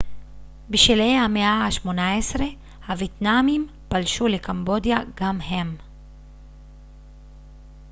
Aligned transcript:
בשלהי 0.69 1.15
המאה 1.17 1.49
ה-18 1.85 2.41
הוייטנאמים 2.87 3.67
פלשו 3.87 4.27
לקמבודיה 4.27 4.97
גם 5.15 5.41
הם 5.41 5.75